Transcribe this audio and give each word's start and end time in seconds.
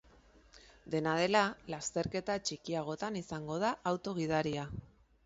Dena 0.93 1.11
dela, 1.19 1.43
lasterketa 1.73 2.37
txikiagotan 2.47 3.21
izango 3.21 3.59
da 3.65 3.71
auto 3.93 4.15
gidaria. 4.21 4.65